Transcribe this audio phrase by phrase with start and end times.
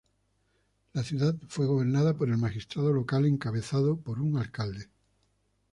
[0.93, 4.89] La ciudad fue gobernada por el magistrado local encabezado por un alcalde.